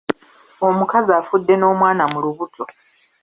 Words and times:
Omukazi 0.67 1.11
afudde 1.19 1.53
n’omwana 1.57 2.03
mu 2.11 2.19
lubuto. 2.23 2.63